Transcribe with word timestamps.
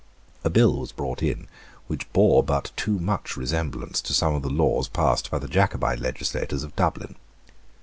A 0.43 0.49
bill 0.49 0.77
was 0.79 0.91
brought 0.91 1.21
in 1.21 1.47
which 1.85 2.11
bore 2.11 2.41
but 2.41 2.71
too 2.75 2.97
much 2.97 3.37
resemblance 3.37 4.01
to 4.01 4.15
some 4.15 4.33
of 4.33 4.41
the 4.41 4.49
laws 4.49 4.87
passed 4.87 5.29
by 5.29 5.37
the 5.37 5.47
Jacobite 5.47 5.99
legislators 5.99 6.63
of 6.63 6.75
Dublin. 6.75 7.17